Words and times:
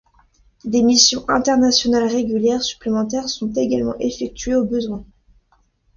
Des 0.65 0.81
missions 0.81 1.23
internationales 1.29 2.07
régulières 2.09 2.63
supplémentaires 2.63 3.29
sont 3.29 3.53
également 3.53 3.93
effectuées 3.99 4.55
au 4.55 4.65
besoin. 4.65 5.05